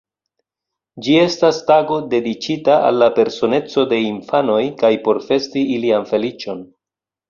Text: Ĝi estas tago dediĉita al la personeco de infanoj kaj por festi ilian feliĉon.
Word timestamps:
Ĝi 1.07 1.17
estas 1.23 1.59
tago 1.67 1.99
dediĉita 2.15 2.79
al 2.89 2.99
la 3.05 3.11
personeco 3.21 3.87
de 3.95 4.03
infanoj 4.09 4.61
kaj 4.85 4.95
por 5.09 5.25
festi 5.31 5.69
ilian 5.79 6.15
feliĉon. 6.15 6.71